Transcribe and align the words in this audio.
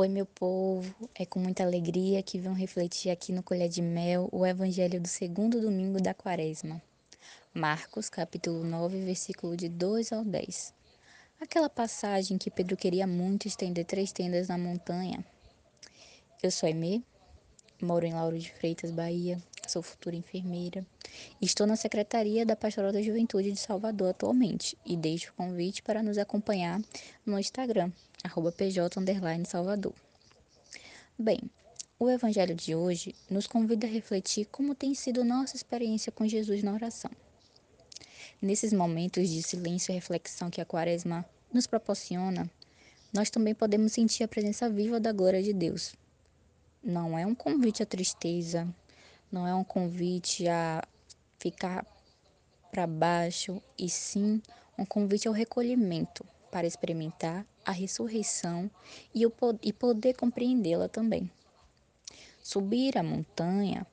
Oi, 0.00 0.08
meu 0.08 0.26
povo, 0.26 1.10
é 1.12 1.26
com 1.26 1.40
muita 1.40 1.64
alegria 1.64 2.22
que 2.22 2.38
venho 2.38 2.54
refletir 2.54 3.10
aqui 3.10 3.32
no 3.32 3.42
Colher 3.42 3.68
de 3.68 3.82
Mel 3.82 4.28
o 4.30 4.46
Evangelho 4.46 5.00
do 5.00 5.08
segundo 5.08 5.60
domingo 5.60 6.00
da 6.00 6.14
Quaresma. 6.14 6.80
Marcos, 7.52 8.08
capítulo 8.08 8.62
9, 8.62 9.04
versículo 9.04 9.56
de 9.56 9.68
2 9.68 10.12
ao 10.12 10.24
10. 10.24 10.72
Aquela 11.40 11.68
passagem 11.68 12.38
que 12.38 12.48
Pedro 12.48 12.76
queria 12.76 13.08
muito 13.08 13.48
estender 13.48 13.84
três 13.84 14.12
tendas 14.12 14.46
na 14.46 14.56
montanha. 14.56 15.24
Eu 16.40 16.52
sou 16.52 16.68
Aimee, 16.68 17.04
moro 17.82 18.06
em 18.06 18.14
Lauro 18.14 18.38
de 18.38 18.52
Freitas, 18.52 18.92
Bahia, 18.92 19.42
sou 19.68 19.82
futura 19.82 20.16
enfermeira. 20.16 20.86
Estou 21.40 21.66
na 21.66 21.76
Secretaria 21.76 22.44
da 22.46 22.56
Pastoral 22.56 22.92
da 22.92 23.02
Juventude 23.02 23.52
de 23.52 23.58
Salvador 23.58 24.10
atualmente 24.10 24.76
e 24.84 24.96
deixo 24.96 25.30
o 25.30 25.34
convite 25.34 25.82
para 25.82 26.02
nos 26.02 26.18
acompanhar 26.18 26.80
no 27.24 27.38
Instagram, 27.38 27.92
arroba 28.24 28.50
pj 28.50 28.80
Salvador. 29.46 29.94
Bem, 31.18 31.40
o 31.98 32.08
Evangelho 32.08 32.54
de 32.54 32.74
hoje 32.74 33.14
nos 33.28 33.46
convida 33.46 33.86
a 33.86 33.90
refletir 33.90 34.46
como 34.46 34.74
tem 34.74 34.94
sido 34.94 35.24
nossa 35.24 35.56
experiência 35.56 36.12
com 36.12 36.26
Jesus 36.26 36.62
na 36.62 36.72
oração. 36.72 37.10
Nesses 38.40 38.72
momentos 38.72 39.28
de 39.28 39.42
silêncio 39.42 39.90
e 39.90 39.94
reflexão 39.94 40.48
que 40.48 40.60
a 40.60 40.64
Quaresma 40.64 41.24
nos 41.52 41.66
proporciona, 41.66 42.48
nós 43.12 43.30
também 43.30 43.54
podemos 43.54 43.92
sentir 43.92 44.22
a 44.22 44.28
presença 44.28 44.70
viva 44.70 45.00
da 45.00 45.12
glória 45.12 45.42
de 45.42 45.52
Deus. 45.52 45.94
Não 46.82 47.18
é 47.18 47.26
um 47.26 47.34
convite 47.34 47.82
à 47.82 47.86
tristeza, 47.86 48.72
não 49.30 49.46
é 49.46 49.54
um 49.54 49.64
convite 49.64 50.48
a 50.48 50.82
ficar 51.38 51.86
para 52.70 52.86
baixo, 52.86 53.62
e 53.78 53.88
sim 53.88 54.42
um 54.76 54.84
convite 54.84 55.26
ao 55.26 55.34
recolhimento 55.34 56.24
para 56.50 56.66
experimentar 56.66 57.46
a 57.64 57.72
ressurreição 57.72 58.70
e, 59.14 59.26
o, 59.26 59.32
e 59.62 59.72
poder 59.72 60.14
compreendê-la 60.14 60.88
também. 60.88 61.30
Subir 62.42 62.96
a 62.96 63.02
montanha, 63.02 63.86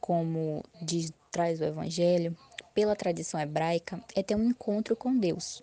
como 0.00 0.64
diz, 0.82 1.12
traz 1.30 1.60
o 1.60 1.64
Evangelho, 1.64 2.36
pela 2.74 2.96
tradição 2.96 3.38
hebraica, 3.38 4.02
é 4.14 4.22
ter 4.22 4.34
um 4.34 4.44
encontro 4.44 4.96
com 4.96 5.16
Deus. 5.16 5.62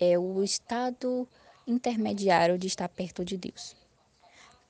É 0.00 0.18
o 0.18 0.42
estado 0.42 1.28
intermediário 1.66 2.58
de 2.58 2.66
estar 2.66 2.88
perto 2.88 3.24
de 3.24 3.36
Deus. 3.36 3.76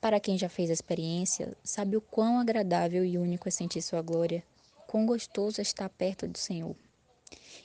Para 0.03 0.19
quem 0.19 0.37
já 0.37 0.49
fez 0.49 0.69
a 0.69 0.73
experiência, 0.73 1.55
sabe 1.63 1.95
o 1.95 2.01
quão 2.01 2.37
agradável 2.37 3.05
e 3.05 3.17
único 3.17 3.47
é 3.47 3.51
sentir 3.51 3.81
sua 3.81 4.01
glória, 4.01 4.43
quão 4.85 5.05
gostoso 5.05 5.61
é 5.61 5.63
estar 5.63 5.87
perto 5.87 6.27
do 6.27 6.37
Senhor. 6.37 6.75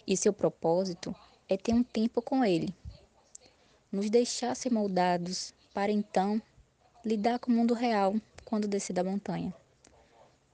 E 0.06 0.17
seu 0.17 0.33
propósito 0.33 1.12
é 1.48 1.56
ter 1.56 1.75
um 1.75 1.83
tempo 1.83 2.22
com 2.22 2.44
Ele, 2.44 2.72
nos 3.91 4.09
deixar 4.09 4.55
ser 4.55 4.70
moldados 4.70 5.53
para 5.75 5.91
então 5.91 6.41
lidar 7.05 7.41
com 7.41 7.50
o 7.50 7.55
mundo 7.56 7.75
real 7.75 8.14
quando 8.44 8.69
descer 8.69 8.92
da 8.92 9.03
montanha. 9.03 9.53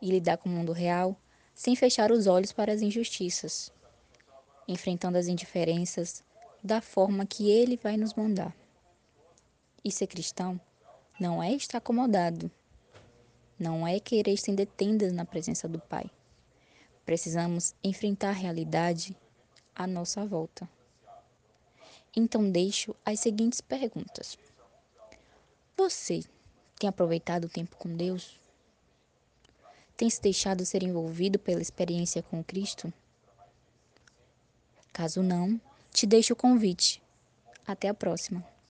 E 0.01 0.11
lidar 0.11 0.39
com 0.39 0.49
o 0.49 0.53
mundo 0.53 0.73
real 0.73 1.15
sem 1.55 1.77
fechar 1.77 2.11
os 2.11 2.27
olhos 2.27 2.51
para 2.51 2.73
as 2.73 2.81
injustiças, 2.81 3.71
enfrentando 4.67 5.19
as 5.19 5.27
indiferenças 5.27 6.25
da 6.63 6.81
forma 6.81 7.27
que 7.27 7.51
Ele 7.51 7.77
vai 7.77 7.99
nos 7.99 8.15
mandar. 8.15 8.57
E 9.85 9.93
ser 9.93 10.07
cristão 10.07 10.59
não 11.19 11.43
é 11.43 11.53
estar 11.53 11.79
acomodado. 11.79 12.51
Não 13.59 13.87
é 13.87 14.01
querer 14.01 14.33
estender 14.33 14.67
tendas 14.67 15.13
na 15.13 15.25
presença 15.25 15.69
do 15.69 15.79
Pai. 15.79 16.11
Precisamos 17.05 17.75
enfrentar 17.85 18.31
a 18.31 18.33
realidade 18.33 19.17
à 19.75 19.87
nossa 19.87 20.27
volta. 20.27 20.69
Então 22.17 22.51
deixo 22.51 22.95
as 23.05 23.21
seguintes 23.21 23.61
perguntas. 23.61 24.39
Você 25.77 26.25
tem 26.79 26.89
aproveitado 26.89 27.45
o 27.45 27.49
tempo 27.49 27.77
com 27.77 27.95
Deus? 27.95 28.39
Tem 29.97 30.11
se 30.11 30.21
deixado 30.21 30.65
ser 30.65 30.83
envolvido 30.83 31.39
pela 31.39 31.63
experiência 31.63 32.23
com 32.23 32.43
Cristo? 32.43 32.93
Caso 34.93 35.23
não, 35.23 35.61
te 35.93 36.07
deixo 36.07 36.33
o 36.33 36.37
convite. 36.37 37.03
Até 37.67 37.89
a 37.89 37.95
próxima. 37.95 38.54